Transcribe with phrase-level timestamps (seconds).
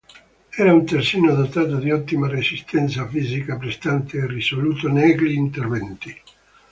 [0.57, 6.19] Era un terzino dotato di ottima resistenza fisica, prestante e risoluto negli interventi.